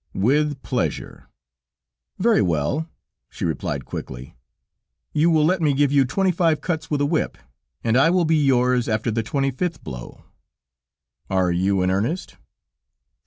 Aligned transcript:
"With 0.15 0.63
pleasure." 0.63 1.27
"Very 2.17 2.41
well," 2.41 2.89
she 3.29 3.45
replied 3.45 3.85
quickly. 3.85 4.35
"You 5.13 5.29
will 5.29 5.45
let 5.45 5.61
me 5.61 5.75
give 5.75 5.91
you 5.91 6.05
twenty 6.05 6.31
five 6.31 6.59
cuts 6.59 6.89
with 6.89 7.01
a 7.01 7.05
whip, 7.05 7.37
and 7.83 7.95
I 7.95 8.09
will 8.09 8.25
be 8.25 8.35
yours 8.35 8.89
after 8.89 9.11
the 9.11 9.21
twenty 9.21 9.51
fifth 9.51 9.83
blow." 9.83 10.25
"Are 11.29 11.51
you 11.51 11.83
in 11.83 11.91
earnest?" 11.91 12.37